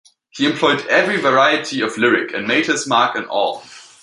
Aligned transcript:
He 0.31 0.47
employed 0.47 0.87
every 0.87 1.17
variety 1.17 1.79
of 1.81 1.95
lyric 1.95 2.33
and 2.33 2.47
made 2.47 2.65
his 2.65 2.87
mark 2.87 3.15
in 3.15 3.25
all. 3.25 3.63